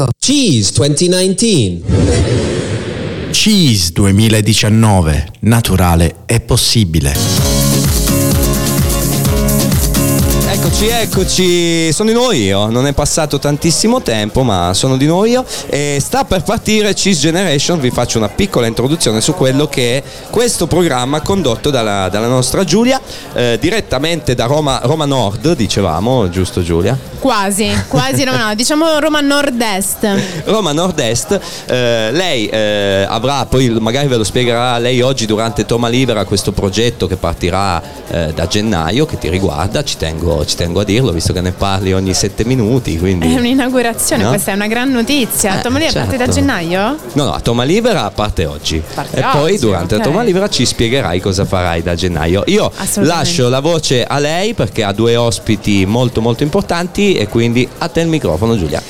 [0.00, 1.82] presentato Cheese 2019.
[3.30, 5.32] Cheese 2019.
[5.40, 7.49] Naturale è possibile.
[10.72, 15.26] Eccoci, eccoci, sono di nuovo io, non è passato tantissimo tempo ma sono di nuovo
[15.26, 15.44] io.
[15.66, 20.02] E sta per partire Cheese Generation, vi faccio una piccola introduzione su quello che è
[20.30, 23.00] questo programma condotto dalla, dalla nostra Giulia,
[23.34, 26.96] eh, direttamente da Roma, Roma Nord, dicevamo, giusto Giulia?
[27.18, 30.44] Quasi, quasi Roma Nord, diciamo Roma Nord-Est.
[30.44, 35.88] Roma Nord-Est, eh, lei eh, avrà, poi magari ve lo spiegherà lei oggi durante Toma
[35.88, 40.80] Libera questo progetto che partirà eh, da gennaio che ti riguarda, ci tengo, ci tengo
[40.80, 42.98] a dirlo visto che ne parli ogni sette minuti.
[42.98, 43.34] Quindi...
[43.34, 44.28] È un'inaugurazione, no?
[44.28, 45.58] questa è una gran notizia.
[45.58, 46.10] Eh, Toma Libera certo.
[46.10, 46.98] parte da gennaio?
[47.14, 48.82] No, no, a Toma Libera parte oggi.
[48.94, 50.04] Parte e poi oggi, durante ok.
[50.04, 52.42] la Toma Libera ci spiegherai cosa farai da gennaio.
[52.46, 57.66] Io lascio la voce a lei perché ha due ospiti molto molto importanti e quindi
[57.78, 58.82] a te il microfono Giulia.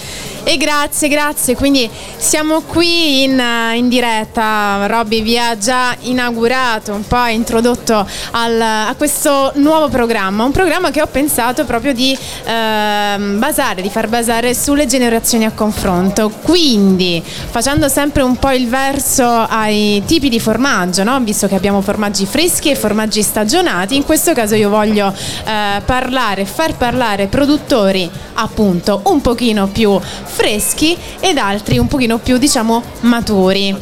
[0.42, 1.54] E grazie, grazie.
[1.54, 3.40] Quindi siamo qui in,
[3.74, 4.86] in diretta.
[4.86, 10.44] Robby vi ha già inaugurato, un po' introdotto al- a questo nuovo programma.
[10.44, 15.52] Un programma che ho pensato proprio di ehm, basare, di far basare sulle generazioni a
[15.52, 16.30] confronto.
[16.42, 21.18] Quindi facendo sempre un po' il verso ai tipi di formaggio, no?
[21.20, 23.96] visto che abbiamo formaggi freschi e formaggi stagionati.
[23.96, 30.96] In questo caso io voglio eh, parlare, far parlare produttori appunto un pochino più freschi
[31.20, 33.76] ed altri un pochino più diciamo maturi.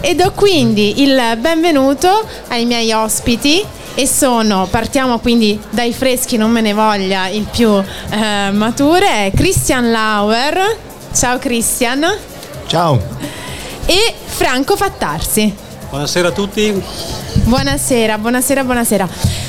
[0.00, 6.50] E do quindi il benvenuto ai miei ospiti e sono, partiamo quindi dai freschi, non
[6.50, 10.76] me ne voglia, il più eh, maturo, è Christian Lauer.
[11.14, 12.04] Ciao Christian.
[12.66, 13.00] Ciao.
[13.86, 15.54] E Franco Fattarsi.
[15.90, 16.82] Buonasera a tutti.
[17.44, 19.08] Buonasera, buonasera, buonasera.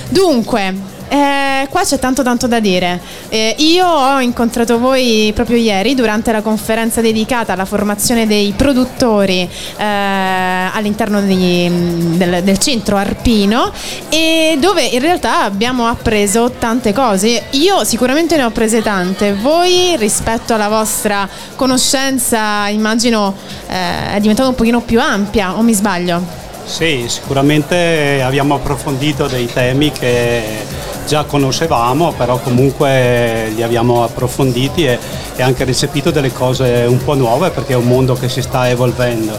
[0.09, 0.73] Dunque,
[1.07, 2.99] eh, qua c'è tanto tanto da dire.
[3.29, 9.49] Eh, io ho incontrato voi proprio ieri durante la conferenza dedicata alla formazione dei produttori
[9.77, 11.69] eh, all'interno di-
[12.17, 13.71] del, del centro Arpino
[14.09, 17.43] e dove in realtà abbiamo appreso tante cose.
[17.51, 19.33] Io sicuramente ne ho prese tante.
[19.33, 23.35] Voi rispetto alla vostra conoscenza immagino
[23.67, 26.43] eh, è diventata un pochino più ampia o mi sbaglio?
[26.65, 30.65] Sì, sicuramente abbiamo approfondito dei temi che
[31.07, 34.99] già conoscevamo, però comunque li abbiamo approfonditi e,
[35.35, 38.69] e anche recepito delle cose un po' nuove perché è un mondo che si sta
[38.69, 39.37] evolvendo.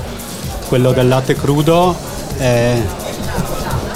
[0.69, 1.95] Quello del latte crudo
[2.39, 2.75] è...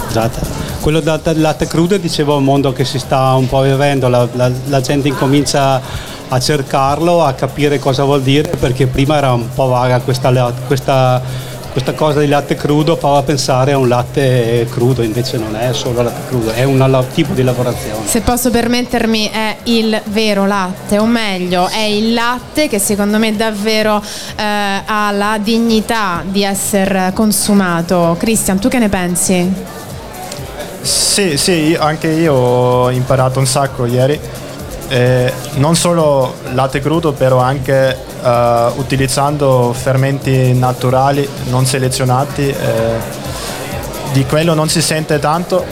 [0.06, 0.58] Scusate.
[0.80, 4.26] Quello del latte crudo dicevo è un mondo che si sta un po' evolvendo, la,
[4.32, 5.80] la- la gente incomincia
[6.32, 11.20] a cercarlo, a capire cosa vuol dire, perché prima era un po' vaga questa, questa,
[11.70, 16.02] questa cosa di latte crudo, fa pensare a un latte crudo, invece non è solo
[16.02, 18.06] latte crudo, è un tipo di lavorazione.
[18.06, 23.36] Se posso permettermi, è il vero latte, o meglio, è il latte che secondo me
[23.36, 24.02] davvero
[24.36, 24.42] eh,
[24.84, 28.16] ha la dignità di essere consumato.
[28.18, 29.52] Cristian, tu che ne pensi?
[30.80, 34.18] Sì, sì, anche io ho imparato un sacco ieri.
[34.88, 42.48] Eh, non solo latte crudo, però anche eh, utilizzando fermenti naturali non selezionati.
[42.48, 43.18] eh,
[44.12, 45.64] di quello non si sente tanto.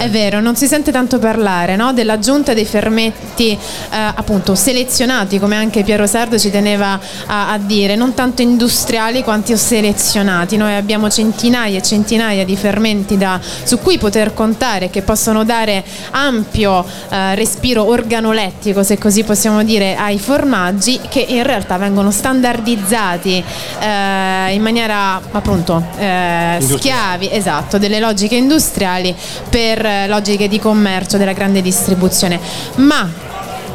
[0.00, 1.92] È vero, non si sente tanto parlare no?
[1.92, 3.58] dell'aggiunta dei fermetti eh,
[3.90, 9.54] appunto selezionati, come anche Piero Sardo ci teneva a, a dire, non tanto industriali quanto
[9.58, 10.56] selezionati.
[10.56, 15.84] Noi abbiamo centinaia e centinaia di fermenti da- su cui poter contare che possono dare
[16.12, 23.44] ampio eh, respiro organolettico, se così possiamo dire, ai formaggi che in realtà vengono standardizzati
[23.80, 29.14] eh, in maniera appunto eh, schiavi, esatto, delle logiche industriali
[29.50, 32.38] per eh, logiche di commercio della grande distribuzione.
[32.76, 33.28] Ma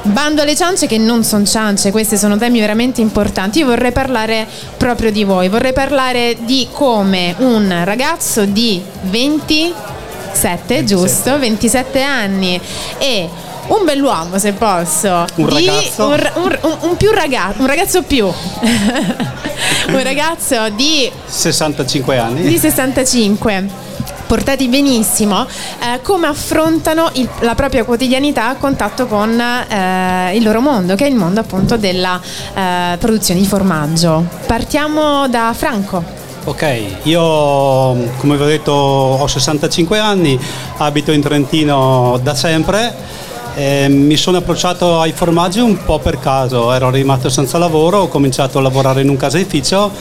[0.07, 3.57] Bando alle ciance che non sono ciance, questi sono temi veramente importanti.
[3.59, 4.45] Io vorrei parlare
[4.77, 11.39] proprio di voi, vorrei parlare di come un ragazzo di 27, giusto?
[11.39, 12.61] 27 anni
[12.99, 13.27] e
[13.67, 15.25] un bell'uomo se posso.
[15.37, 16.05] Un di- ragazzo?
[16.05, 18.25] Un, un- un- un più ragazzo, un ragazzo più.
[19.89, 22.41] un ragazzo di 65 anni.
[22.43, 23.69] di 65
[24.27, 30.61] portati benissimo, eh, come affrontano il- la propria quotidianità a contatto con eh, il loro
[30.61, 32.19] mondo, che è il mondo appunto della
[32.53, 34.25] eh, produzione di formaggio.
[34.45, 36.03] Partiamo da Franco.
[36.47, 37.21] Ok, io
[38.17, 40.39] come vi ho detto ho 65 anni,
[40.77, 42.93] abito in Trentino da sempre.
[43.57, 48.07] e mi sono approcciato ai formaggi un po' per caso, ero rimasto senza lavoro, ho
[48.09, 49.91] cominciato a lavorare in un caseificio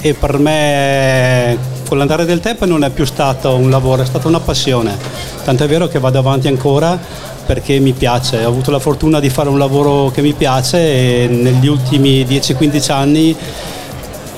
[0.00, 1.56] e per me
[1.86, 4.96] con l'andare del tempo non è più stato un lavoro, è stata una passione.
[5.44, 6.98] Tant'è vero che vado avanti ancora
[7.46, 8.44] perché mi piace.
[8.44, 12.92] Ho avuto la fortuna di fare un lavoro che mi piace e negli ultimi 10-15
[12.92, 13.36] anni,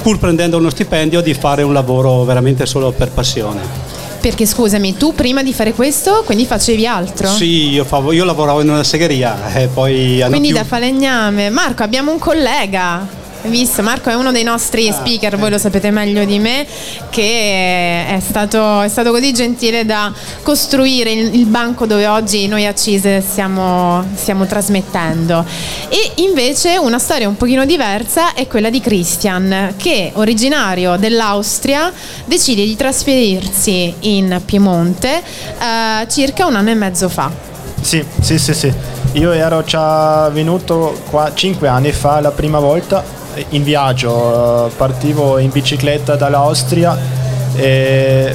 [0.02, 3.86] pur prendendo uno stipendio, di fare un lavoro veramente solo per passione.
[4.20, 7.28] Perché scusami, tu prima di fare questo, quindi facevi altro?
[7.28, 10.22] Sì, io, favo, io lavoravo in una segheria e poi...
[10.28, 10.56] Quindi più...
[10.56, 11.50] da falegname.
[11.50, 15.90] Marco, abbiamo un collega visto, Marco è uno dei nostri ah, speaker, voi lo sapete
[15.90, 16.66] meglio di me,
[17.10, 20.12] che è stato, è stato così gentile da
[20.42, 25.44] costruire il, il, banco dove oggi noi a CISE stiamo, stiamo, trasmettendo.
[25.88, 31.92] E invece una storia un pochino diversa è quella di Christian, che originario dell'Austria
[32.24, 37.30] decide di trasferirsi in Piemonte eh, circa un anno e mezzo fa.
[37.80, 38.72] Sì, sì, sì, sì.
[39.12, 43.02] Io ero già venuto qua cinque anni fa la prima volta
[43.50, 46.96] in viaggio, eh, partivo in bicicletta dall'Austria
[47.54, 48.34] e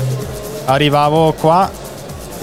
[0.65, 1.69] arrivavo qua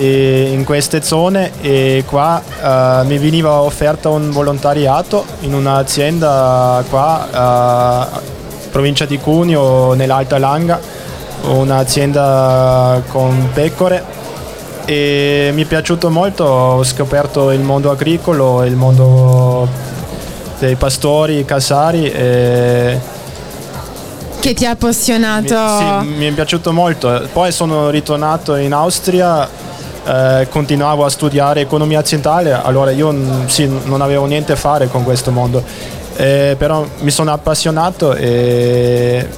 [0.03, 8.21] in queste zone e qua uh, mi veniva offerto un volontariato in un'azienda qua, uh,
[8.71, 10.81] provincia di Cuneo, nell'Alta Langa,
[11.43, 14.19] un'azienda con pecore.
[14.87, 19.69] E mi è piaciuto molto, ho scoperto il mondo agricolo, il mondo
[20.61, 22.09] dei pastori, casari.
[22.09, 23.19] E
[24.41, 25.55] che ti ha appassionato?
[25.55, 27.29] Mi, sì, mi è piaciuto molto.
[27.31, 29.47] Poi sono ritornato in Austria,
[30.05, 33.15] eh, continuavo a studiare economia aziendale, allora io
[33.47, 35.63] sì, non avevo niente a fare con questo mondo,
[36.17, 39.29] eh, però mi sono appassionato e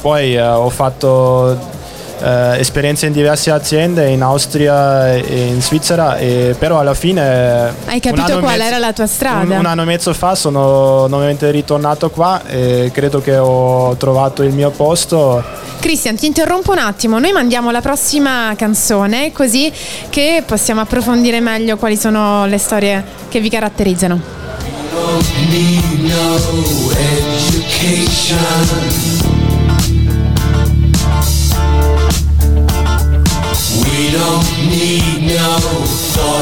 [0.00, 1.76] poi eh, ho fatto
[2.20, 7.74] eh, esperienze in diverse aziende in Austria e in Svizzera, e, però alla fine...
[7.86, 9.54] Hai capito qual mezzo, era la tua strada?
[9.54, 14.42] Un, un, anno e mezzo fa sono nuovamente ritornato qua e credo che ho trovato
[14.42, 15.42] il mio posto.
[15.80, 19.72] Cristian, ti interrompo un attimo, noi mandiamo la prossima canzone così
[20.10, 24.20] che possiamo approfondire meglio quali sono le storie che vi caratterizzano.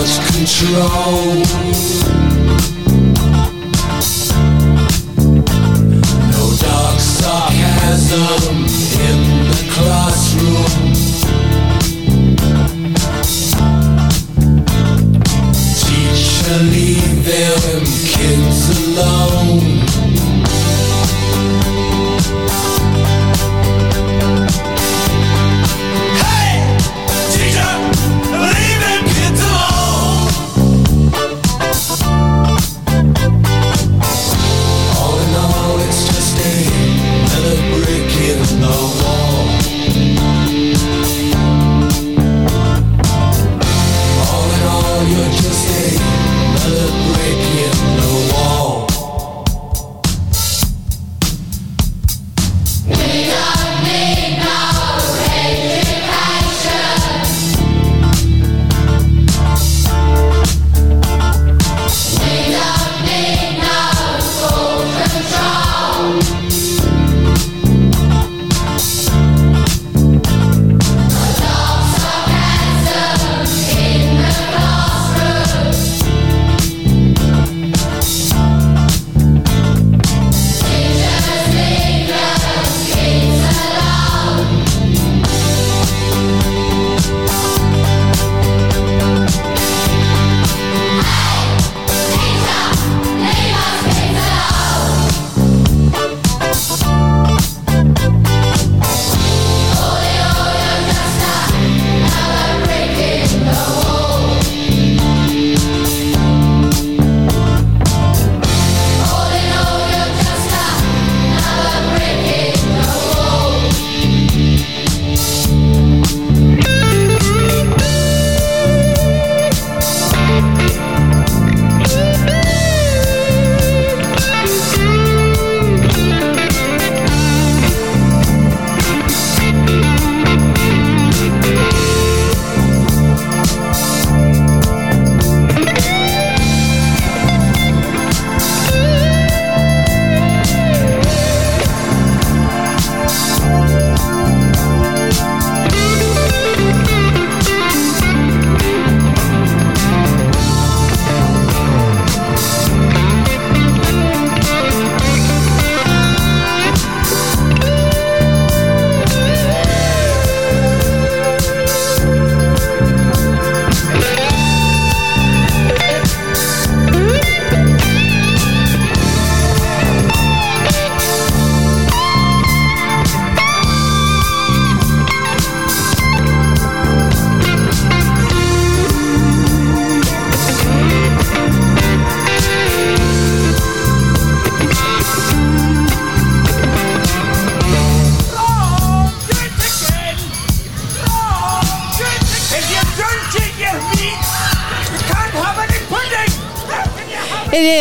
[0.06, 2.35] lost control.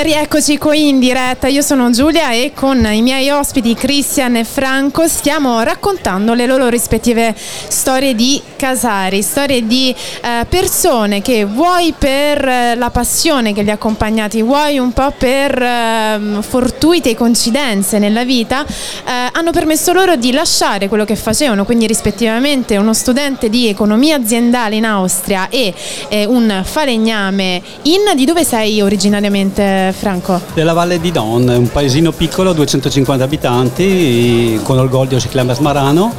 [0.05, 5.07] Rieccoci qui in diretta, io sono Giulia e con i miei ospiti Cristian e Franco
[5.07, 9.89] stiamo raccontando le loro rispettive storie di casari, storie di
[10.21, 15.11] eh, persone che vuoi per eh, la passione che li ha accompagnati, vuoi un po'
[15.17, 21.65] per eh, fortuite coincidenze nella vita, eh, hanno permesso loro di lasciare quello che facevano,
[21.65, 25.73] quindi rispettivamente uno studente di economia aziendale in Austria e
[26.09, 28.03] eh, un falegname in...
[28.15, 30.39] Di dove sei originariamente Franco?
[30.53, 36.13] Della Valle di Don, un paesino piccolo, 250 abitanti, con orgoglio si chiama Smarano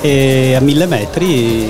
[0.00, 1.68] e a mille metri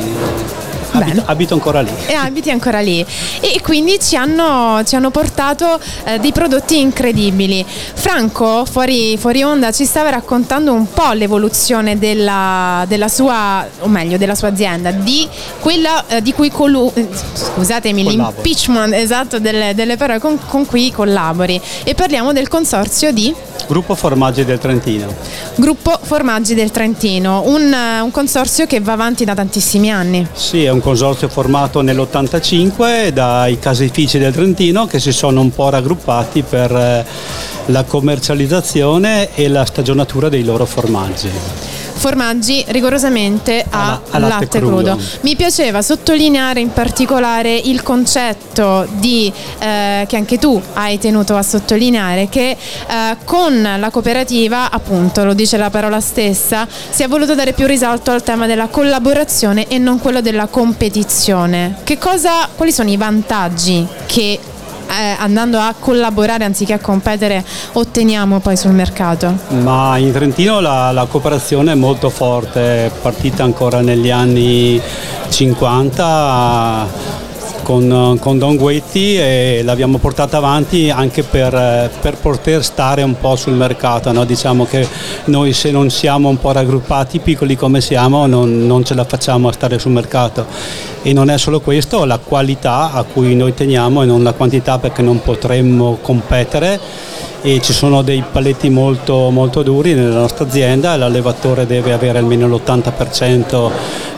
[1.05, 1.91] abito, abito, ancora lì.
[2.07, 3.05] E abiti ancora lì.
[3.41, 7.65] E quindi ci hanno, ci hanno portato eh, dei prodotti incredibili.
[7.67, 14.17] Franco, fuori, fuori, onda, ci stava raccontando un po' l'evoluzione della, della sua, o meglio,
[14.17, 15.27] della sua azienda, di
[15.61, 18.35] quella eh, di cui colù, eh, scusatemi, Collabori.
[18.35, 21.61] l'impeachment esatto delle, delle parole con, con cui collabori.
[21.85, 23.35] E parliamo del consorzio di
[23.69, 25.15] Gruppo Formaggi del Trentino.
[25.57, 30.27] Gruppo Formaggi del Trentino, un, un, consorzio che va avanti da tantissimi anni.
[30.33, 35.69] Sì, è un consorzio formato nell'85 dai caseifici del Trentino che si sono un po'
[35.69, 37.05] raggruppati per eh,
[37.67, 44.77] la commercializzazione e la stagionatura dei loro formaggi formaggi rigorosamente a, a, latte, latte crudo.
[44.77, 44.99] crudo.
[45.23, 51.43] Mi piaceva sottolineare in particolare il concetto di, eh, che anche tu hai tenuto a
[51.43, 57.35] sottolineare, che eh, con la cooperativa, appunto, lo dice la parola stessa, si è voluto
[57.35, 61.77] dare più risalto al tema della collaborazione e non quello della competizione.
[61.99, 64.39] Cosa, quali sono i vantaggi che
[64.89, 69.37] eh, andando a collaborare anziché a competere otteniamo poi sul mercato?
[69.61, 74.81] Ma in Trentino la, la cooperazione è molto forte, è partita ancora negli anni
[75.29, 77.27] 50
[77.69, 83.37] con, con, Don Guetti e l'abbiamo portata avanti anche per, per, poter stare un po'
[83.37, 84.11] sul mercato.
[84.11, 84.25] No?
[84.25, 84.89] Diciamo che
[85.25, 89.49] noi se non siamo un po' raggruppati, piccoli come siamo, non, non ce la facciamo
[89.49, 90.47] a stare sul mercato.
[91.03, 94.79] E non è solo questo, la qualità a cui noi teniamo e non la quantità
[94.79, 96.81] perché non potremmo competere
[97.43, 102.49] e ci sono dei paletti molto, molto duri nella nostra azienda, l'allevatore deve avere almeno
[102.49, 103.71] l'80%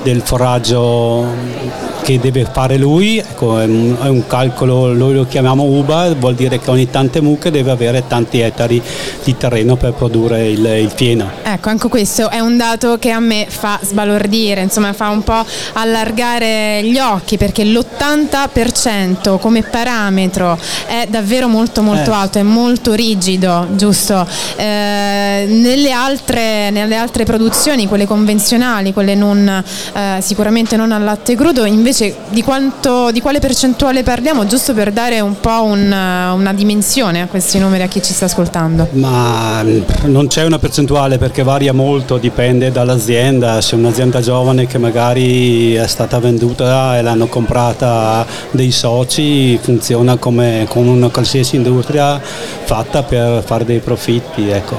[0.05, 5.63] del foraggio che deve fare lui, ecco, è, un, è, un, calcolo, noi lo chiamiamo
[5.63, 8.83] UBA, vuol dire che ogni tante mucche deve avere tanti ettari
[9.23, 11.31] di terreno per produrre il, il fieno.
[11.43, 15.45] Ecco, anche questo è un dato che a me fa sbalordire, insomma fa un po'
[15.75, 22.15] allargare gli occhi perché l'80% come parametro è davvero molto molto eh.
[22.15, 24.27] alto, è molto rigido, giusto?
[24.57, 31.37] Eh, nelle, altre, nelle altre produzioni, quelle convenzionali, quelle non, eh, sicuramente non al latte
[31.37, 35.87] crudo, invece invece di, quanto, di, quale percentuale parliamo, giusto per dare un po' un,
[35.87, 38.89] una dimensione a questi numeri a chi ci sta ascoltando?
[38.93, 44.79] Ma mm, non c'è una percentuale perché varia molto, dipende dall'azienda, se un'azienda giovane che
[44.79, 52.21] magari è stata venduta e l'hanno comprata dei soci, funziona come con una qualsiasi industria
[52.21, 54.49] fatta per fare dei profitti.
[54.49, 54.77] Ecco.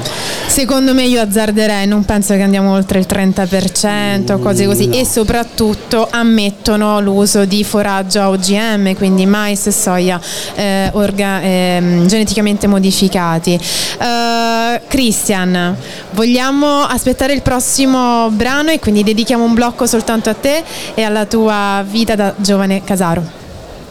[0.48, 4.96] Secondo me io azzarderei, non penso che andiamo oltre il 30%, cose così, no.
[4.96, 10.20] e soprattutto ammettono l'uso di foraggio OGM, quindi mais e soia
[10.56, 13.60] eh, orga, eh, geneticamente modificati.
[14.00, 15.76] Uh, Christian,
[16.12, 21.26] vogliamo aspettare il prossimo brano e quindi dedichiamo un blocco soltanto a te e alla
[21.26, 23.24] tua vita da giovane Casaro.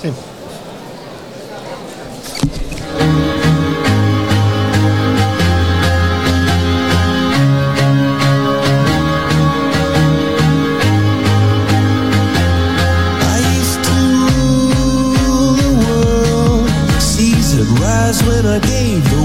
[0.01, 0.30] Sì.
[18.11, 19.20] was when I gave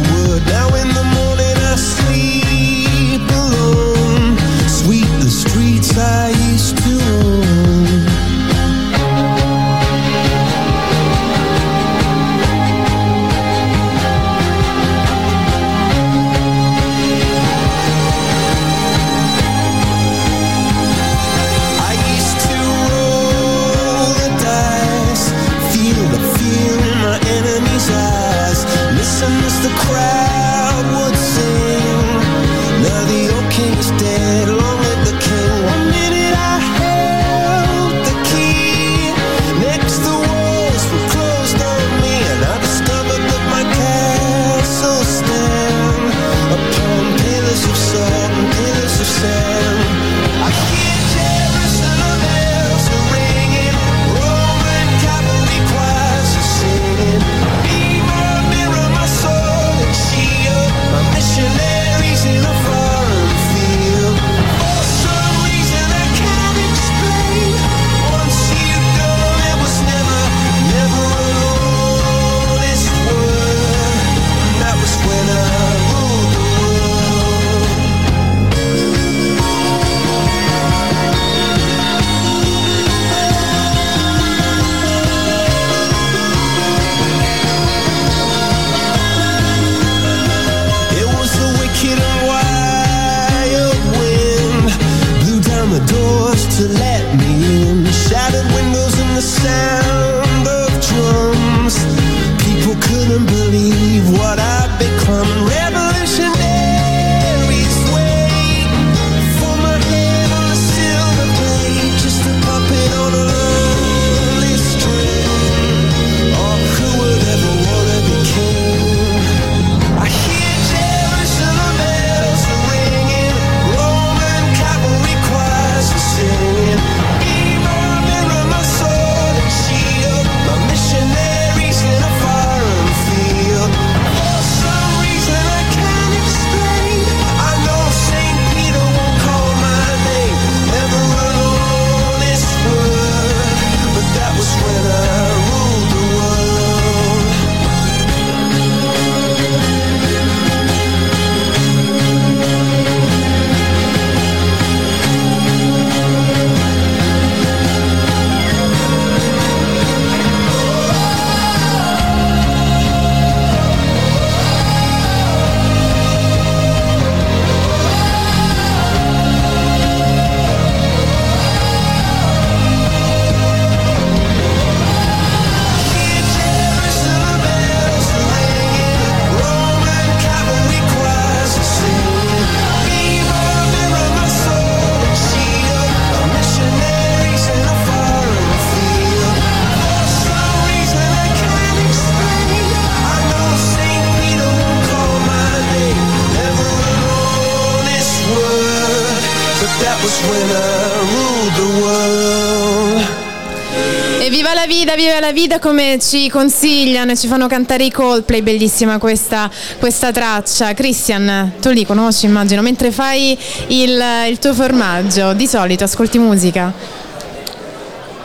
[204.25, 207.91] E viva la vita, viva la vita come ci consigliano e ci fanno cantare i
[207.91, 210.73] Coldplay, bellissima questa, questa traccia.
[210.73, 216.73] Christian, tu li conosci immagino, mentre fai il, il tuo formaggio, di solito ascolti musica?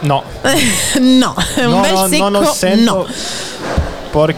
[0.00, 0.22] No,
[1.00, 3.06] no, è un no, bel no, secco non lo sento no.
[4.10, 4.34] por-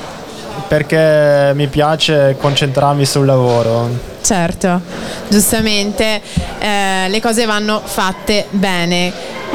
[0.66, 4.11] perché mi piace concentrarmi sul lavoro.
[4.22, 4.80] Certo,
[5.28, 6.22] giustamente
[6.60, 9.12] eh, le cose vanno fatte bene.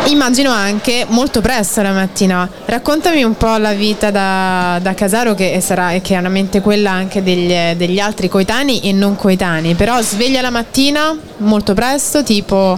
[0.07, 2.47] Immagino anche molto presto la mattina.
[2.65, 7.99] Raccontami un po' la vita da, da casaro che sarà chiaramente quella anche degli, degli
[7.99, 9.73] altri coetanei e non coetanei.
[9.73, 12.77] Però sveglia la mattina molto presto, tipo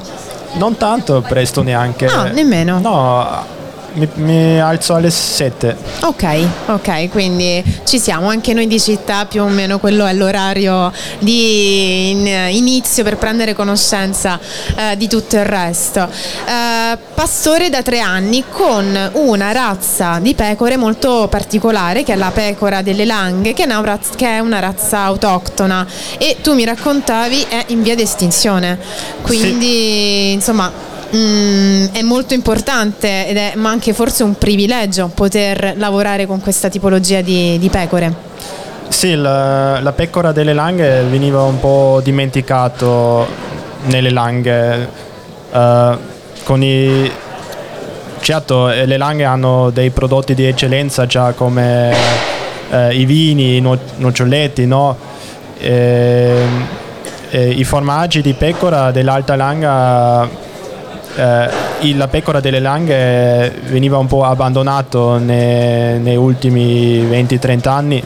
[0.54, 2.06] Non tanto presto neanche.
[2.06, 2.80] No, nemmeno.
[2.80, 3.46] No,
[4.00, 5.76] mi, mi alzo alle 7.
[6.02, 10.92] Ok, ok, quindi ci siamo, anche noi di città più o meno quello è l'orario
[11.20, 14.40] di in- inizio per prendere conoscenza
[14.76, 16.08] eh, di tutto il resto.
[16.10, 22.32] Eh, pastore da tre anni con una razza di pecore molto particolare che è la
[22.32, 25.86] pecora delle langhe che è una, raz- che è una razza autoctona
[26.18, 28.80] e tu mi raccontavi è in via di estinzione,
[29.22, 30.72] quindi insomma
[31.16, 36.70] Mm, è molto importante ed è ma anche forse un privilegio poter lavorare con questa
[36.70, 38.14] tipologia di, di pecore.
[38.90, 43.26] Sì, la, la pecora delle langhe veniva un po' dimenticato
[43.86, 44.88] nelle langhe.
[45.52, 45.98] eh,
[46.44, 47.12] con i,
[48.22, 51.92] certo, eh, le langhe hanno dei prodotti di eccellenza già come
[52.70, 54.96] eh, i vini, i no- noccioletti, no?
[55.58, 56.78] E-
[57.32, 60.48] e I formaggi di pecora dell'alta langa
[61.16, 68.04] eh, la pecora delle langhe veniva un po' abbandonato ne- negli ultimi 20-30 anni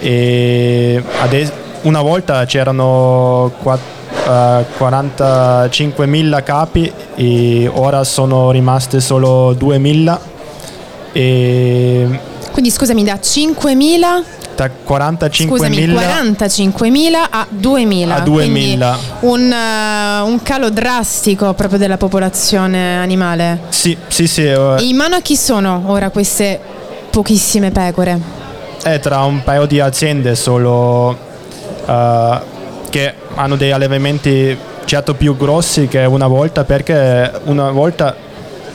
[0.00, 3.78] e ades- una volta c'erano qua-
[4.26, 10.18] eh, 45.000 capi e ora sono rimaste solo 2.000
[11.12, 12.18] e
[12.52, 18.10] Quindi scusami, da 5.000, da scusami, 45.000 45.000 a 2.000.
[18.10, 18.24] A 2.000.
[18.24, 18.78] Quindi
[19.20, 23.60] un, eh, un calo drastico proprio della popolazione animale.
[23.68, 26.58] sì, sì, sì, eh, E in mano a chi sono ora queste
[27.10, 28.42] pochissime pecore?
[28.82, 31.16] è tra un paio di aziende solo
[31.86, 32.40] eh,
[32.90, 38.14] che hanno dei allevamenti certo più grossi che una volta perché una volta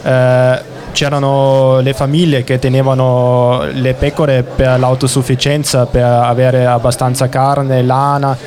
[0.01, 0.61] eh,
[0.91, 8.38] c'erano le famiglie che tenevano le pecore per l'autosufficienza, per avere abbastanza carne, lana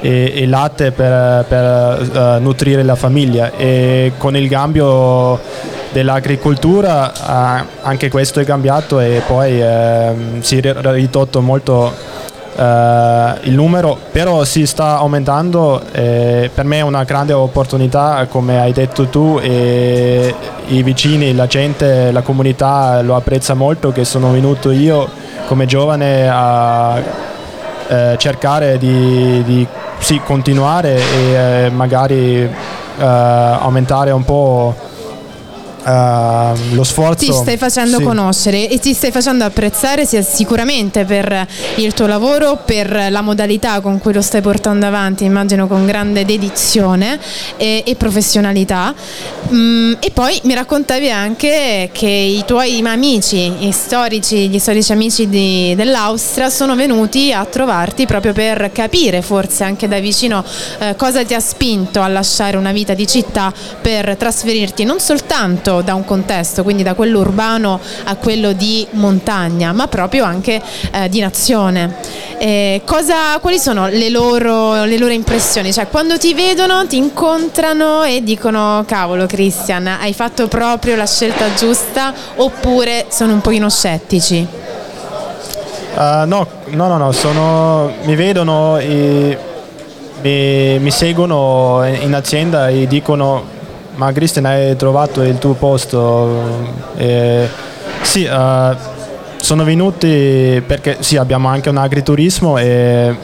[0.00, 3.52] e, e latte per, per, eh, nutrire la famiglia.
[3.56, 5.40] E con il cambio
[5.92, 11.92] dell'agricoltura eh, anche questo è cambiato e poi ehm, si è ridotto molto
[12.54, 15.82] il numero, però si sta aumentando.
[15.92, 20.34] per me è una grande opportunità, come hai detto tu, e
[20.68, 25.08] i vicini, la gente, la comunità lo apprezza molto che sono venuto io
[25.46, 27.00] come giovane a
[27.88, 29.66] eh, cercare di, di,
[29.98, 32.50] sì, continuare e eh, magari eh,
[32.98, 34.74] aumentare un po'
[35.84, 37.26] ehm, lo sforzo.
[37.26, 38.02] ti stai facendo sì.
[38.02, 43.80] conoscere e ti stai facendo apprezzare sia sicuramente per il tuo lavoro, per la modalità
[43.80, 47.18] con cui lo stai portando avanti, immagino con grande dedizione
[47.56, 48.94] e, e professionalità.
[49.52, 55.28] Mm, e poi mi raccontavi anche che i tuoi amici, i storici, gli storici amici
[55.28, 60.44] di- dell'Austria sono venuti a trovarti proprio per capire forse anche da vicino
[60.78, 65.71] eh, cosa ti ha spinto a lasciare una vita di città per trasferirti non soltanto
[65.80, 71.08] da un contesto, quindi da quello urbano a quello di montagna, ma proprio anche eh,
[71.08, 71.96] di nazione.
[72.38, 75.72] Eh, cosa- quali sono le loro, le loro impressioni?
[75.72, 81.54] Cioè, quando ti vedono, ti incontrano e dicono: Cavolo, Christian, hai fatto proprio la scelta
[81.54, 82.12] giusta?
[82.36, 84.46] Oppure sono un pochino scettici?
[85.94, 89.38] Eh, no, no, no, no, sono, mi vedono e
[90.22, 93.60] mi, mi seguono in azienda e dicono
[93.94, 96.70] ma Christian hai trovato il tuo posto?
[96.96, 97.48] Eh,
[98.02, 98.76] sì, eh,
[99.36, 103.14] sono venuti perché sì, abbiamo anche un agriturismo e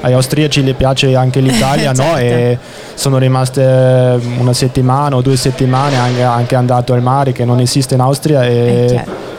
[0.00, 2.02] agli austriaci gli piace anche l'Italia, no?
[2.02, 2.18] Certo.
[2.18, 2.58] E
[2.94, 7.94] sono rimaste una settimana o due settimane anche, anche andato al mare che non esiste
[7.94, 9.32] in Austria e Eh, certo.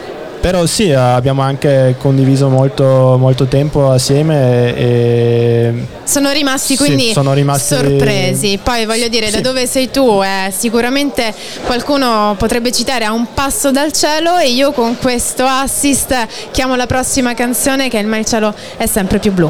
[0.46, 7.34] Però sì, abbiamo anche condiviso molto, molto tempo assieme e Sono rimasti Sì, quindi sono
[7.34, 8.60] rimasti- sorpresi.
[8.62, 9.42] Poi voglio dire, da Sì.
[9.42, 10.22] dove sei tu?
[10.24, 11.34] eh, sicuramente
[11.66, 16.14] qualcuno potrebbe citare a un passo dal cielo e io con questo assist
[16.52, 19.50] chiamo la prossima canzone che è Il ma il cielo è sempre più blu.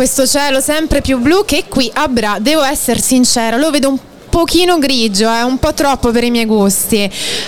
[0.00, 3.98] Questo cielo sempre più blu che qui a Bra, devo essere sincera, lo vedo un
[4.30, 7.06] pochino grigio, è un po' troppo per i miei gusti,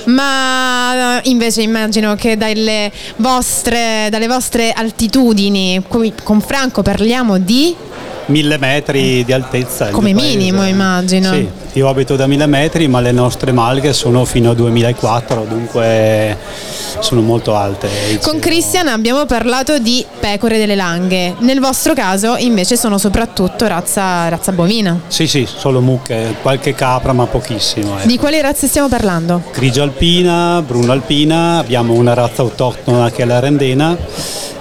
[0.08, 7.74] ma eh, invece immagino che dalle vostre, dalle vostre altitudini, qui con Franco parliamo di
[8.26, 9.88] Mille metri di altezza.
[9.90, 10.36] Come paese.
[10.36, 11.32] minimo, immagino.
[11.32, 16.36] Sì, io abito da mille metri, ma le nostre malghe sono fino a 2004, dunque
[17.00, 17.88] sono molto alte.
[18.22, 24.28] Con Christian abbiamo parlato di pecore delle langhe, nel vostro caso invece sono soprattutto razza,
[24.28, 25.00] razza bovina.
[25.08, 27.98] Sì, sì, solo mucche, qualche capra, ma pochissimo.
[27.98, 28.06] ecco.
[28.06, 29.42] Di quali razze stiamo parlando?
[29.52, 33.96] Grigia alpina, bruno alpina, abbiamo una razza autoctona che è la rendena,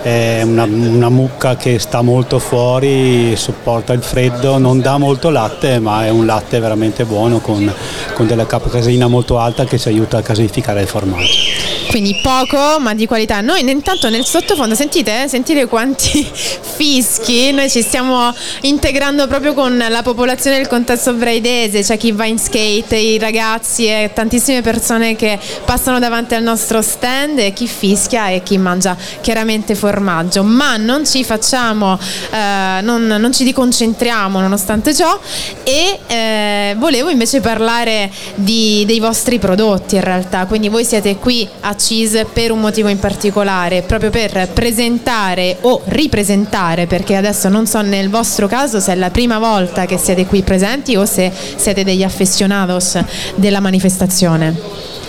[0.02, 5.80] è una, una mucca che sta molto fuori, sopporta il freddo, non dà molto latte,
[5.80, 7.72] ma è un latte veramente buono con,
[8.14, 11.72] con della caseina molto alta che ci aiuta a caseificare il formaggio.
[11.92, 13.42] Quindi poco ma di qualità.
[13.42, 15.28] Noi intanto nel sottofondo sentite?
[15.28, 17.52] Sentite quanti fischi?
[17.52, 22.40] Noi ci stiamo integrando proprio con la popolazione del contesto braidese, c'è chi va in
[22.40, 28.30] skate, i ragazzi e tantissime persone che passano davanti al nostro stand e chi fischia
[28.30, 30.44] e chi mangia chiaramente formaggio.
[30.44, 32.00] Ma non ci facciamo,
[32.32, 35.20] eh, non, non ci deconcentriamo nonostante ciò
[35.64, 41.48] e eh, volevo invece parlare di- dei vostri prodotti in realtà, quindi voi siete qui
[41.62, 47.68] a Cheese per un motivo in particolare, proprio per presentare o ripresentare, perché adesso non
[47.68, 51.32] so nel vostro caso se è la prima volta che siete qui presenti o se
[51.58, 52.98] siete degli affezionados
[53.36, 55.01] della manifestazione.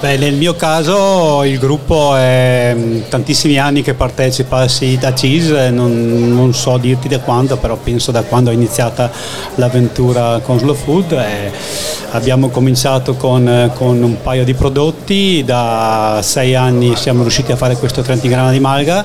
[0.00, 6.32] Beh, nel mio caso il gruppo è mm, tantissimi anni che partecipa a CIS, non,
[6.32, 9.10] non so dirti da quando, però penso da quando è iniziata
[9.56, 11.20] l'avventura con Slow Food.
[12.10, 17.74] abbiamo cominciato con, con un paio di prodotti, da sei anni siamo riusciti a fare
[17.74, 19.04] questo 30 grammi di malga,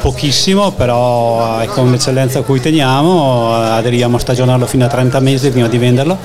[0.00, 5.50] pochissimo, però è con l'eccellenza a cui teniamo, aderiamo a stagionarlo fino a 30 mesi
[5.50, 6.18] prima di venderlo.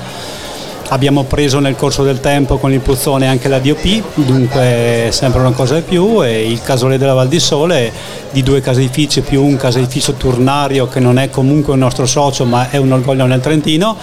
[0.88, 5.50] Abbiamo preso nel corso del tempo con il puzzone anche la DOP, dunque sempre una
[5.50, 7.92] cosa di più e il casole della Val di Sole
[8.30, 12.70] di due caseifici più un caseificio turnario che non è comunque un nostro socio ma
[12.70, 13.96] è un orgoglio nel Trentino,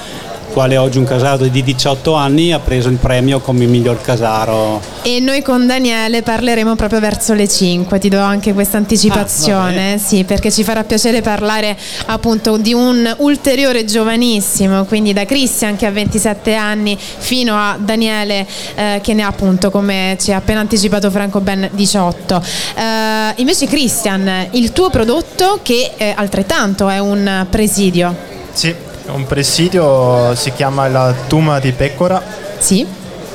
[0.54, 4.80] quale oggi un casaro di 18 anni ha preso il premio come miglior casaro.
[5.02, 9.74] E noi con Daniele parleremo proprio verso le 5, ti do anche questa Ah, anticipazione,
[9.74, 9.98] bene.
[9.98, 15.88] sì, perché ci farà piacere parlare appunto di un ulteriore giovanissimo, quindi da Christian che
[15.88, 20.60] ha 27 anni fino a Daniele eh, che ne ha appunto, come ci ha appena
[20.60, 22.42] anticipato Franco Ben, 18.
[22.76, 28.16] Eh, invece Christian, il tuo prodotto che eh, altrettanto è un presidio,
[28.54, 28.74] Sì,
[29.08, 32.22] un presidio si chiama la tuma di pecora,
[32.58, 32.86] sì?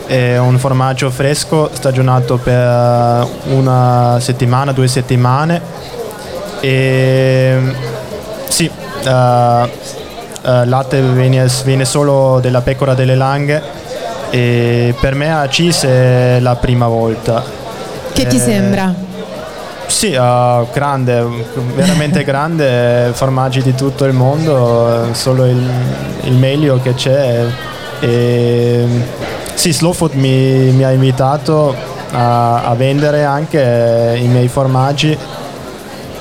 [0.06, 5.60] è un formaggio fresco stagionato per una settimana, due settimane.
[6.60, 7.56] E
[8.48, 8.70] sì,
[9.04, 9.70] eh,
[10.42, 13.62] eh, latte viene, viene solo della pecora delle langhe
[14.30, 17.42] e per me a CIS è la prima volta.
[18.12, 18.92] Che ti Eh, sembra?
[19.88, 21.26] Sì, eh, grande,
[21.74, 25.70] veramente grande, formaggi di tutto il mondo, eh, solo il,
[26.24, 27.44] il meglio che c'è.
[28.00, 28.86] E,
[29.54, 31.74] sì, Slow Food mi, mi ha invitato
[32.12, 35.16] a, a vendere anche i miei formaggi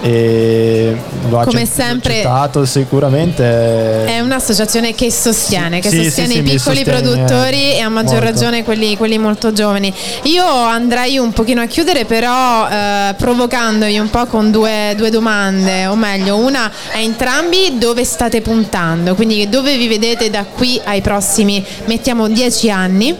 [0.07, 0.95] e
[1.29, 4.05] l'ho Come sempre- accettato sicuramente.
[4.05, 7.79] È un'associazione che sostiene, che Sì, sostiene sì, sì, i mi piccoli sostiene produttori e
[7.81, 8.25] a maggior molto.
[8.31, 9.93] ragione quelli, quelli molto giovani.
[10.23, 15.85] Io andrei un pochino a chiudere però eh, provocandovi un po' con due, due domande,
[15.87, 21.01] o meglio una a entrambi dove state puntando, quindi dove vi vedete da qui ai
[21.01, 23.15] prossimi, mettiamo 10 anni.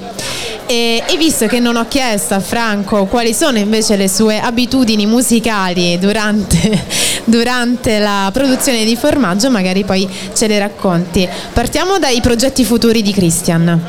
[0.66, 5.06] E, e visto che non ho chiesto a Franco quali sono invece le sue abitudini
[5.06, 6.84] musicali durante,
[7.24, 11.28] durante la produzione di formaggio, magari poi ce le racconti.
[11.54, 13.82] Partiamo dai progetti futuri di Christian.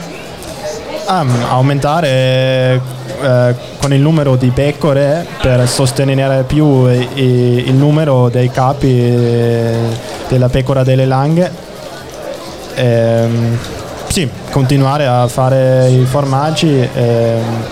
[1.07, 2.81] Ah, aumentare
[3.23, 8.89] eh, con il numero di pecore per sostenere più i- i- il numero dei capi
[8.89, 9.75] eh,
[10.29, 11.51] della pecora delle langhe.
[12.75, 13.59] Ehm,
[14.09, 16.89] sì, continuare a fare i formaggi.
[16.93, 17.67] ehm,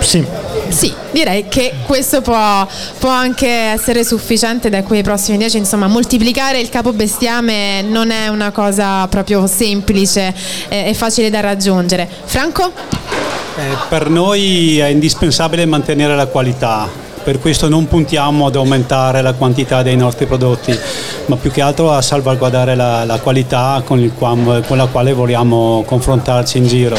[0.00, 0.24] sì,
[0.68, 2.66] Sì, direi che questo può,
[2.98, 5.58] può anche essere sufficiente da qui ai prossimi dieci.
[5.58, 10.34] Insomma, moltiplicare il capo bestiame non è una cosa proprio semplice
[10.68, 12.08] eh, e facile da raggiungere.
[12.24, 12.72] Franco?
[13.56, 19.34] Eh, per noi è indispensabile mantenere la qualità per questo non puntiamo ad aumentare la
[19.34, 20.76] quantità dei nostri prodotti,
[21.26, 25.82] ma più che altro a salvaguardare la, la qualità con, il con la quale vogliamo
[25.86, 26.96] confrontarci in giro.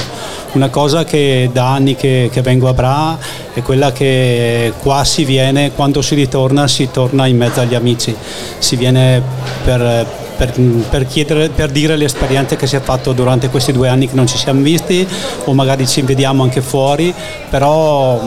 [0.54, 3.18] Una cosa che da anni che, che vengo a Bra
[3.54, 8.16] è quella che qua si viene, quando si ritorna, si torna in mezzo agli amici,
[8.58, 9.22] si viene
[9.64, 10.06] per,
[10.40, 10.54] per,
[10.90, 14.16] per chiedere, per dire le esperienze che si è fatto durante questi due anni che
[14.16, 15.06] non ci siamo visti
[15.44, 17.14] o magari ci vediamo anche fuori,
[17.50, 18.22] però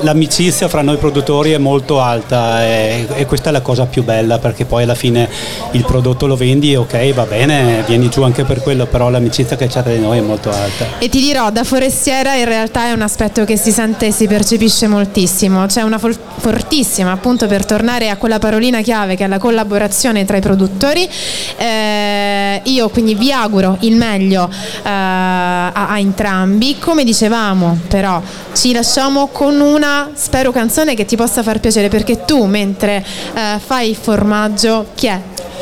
[0.00, 4.38] l'amicizia fra noi produttori è molto alta e, e questa è la cosa più bella
[4.38, 5.28] perché poi alla fine
[5.72, 9.66] il prodotto lo vendi, ok va bene, vieni giù anche per quello, però l'amicizia che
[9.66, 10.98] c'è tra di noi è molto alta.
[10.98, 14.26] E ti dirò, da forestiera in realtà è un aspetto che si sente e si
[14.26, 19.28] percepisce moltissimo, c'è una for- fortissima, appunto per tornare a quella parolina chiave che è
[19.28, 21.08] la collaborazione tra i produttori.
[21.56, 26.78] Eh, io quindi vi auguro il meglio eh, a, a entrambi.
[26.78, 28.20] Come dicevamo, però,
[28.52, 33.58] ci lasciamo con una, spero, canzone che ti possa far piacere perché tu mentre eh,
[33.58, 35.20] fai il formaggio, chi è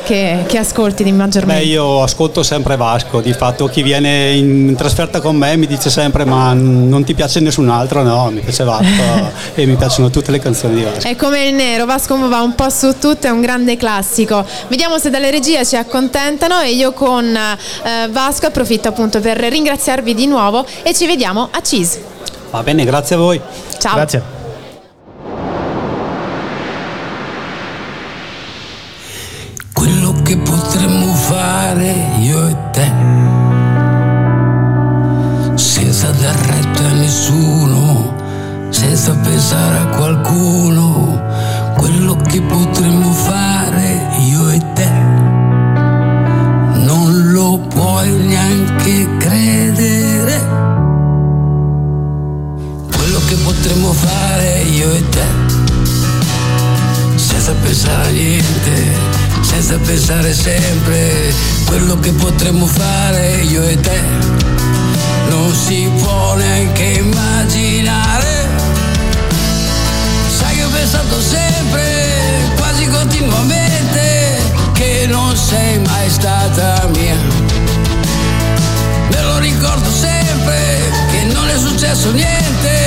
[0.08, 1.64] che, che ascolti di Beh, maggiormente?
[1.64, 6.24] io ascolto sempre Vasco, di fatto chi viene in trasferta con me mi dice sempre
[6.24, 8.02] ma non ti piace nessun altro?
[8.02, 9.02] No, mi piace Vasco
[9.54, 11.06] e mi piacciono tutte le canzoni di Vasco.
[11.06, 14.42] È come il nero, Vasco va un po' su tutto, è un grande classico.
[14.68, 20.14] Vediamo se dalle regie ci accontentano e io con eh, Vasco approfitto appunto per ringraziarvi
[20.14, 22.02] di nuovo e ci vediamo a Cheese.
[22.50, 23.38] Va bene, grazie a voi.
[23.78, 23.94] Ciao.
[23.94, 24.37] Grazie.
[81.78, 82.77] Successo niente,